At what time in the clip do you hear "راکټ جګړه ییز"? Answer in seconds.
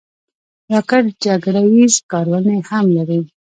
0.71-1.95